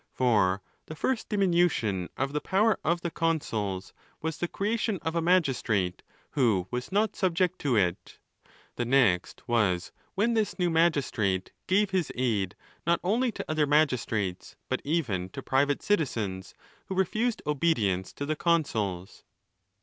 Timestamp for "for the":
0.15-0.95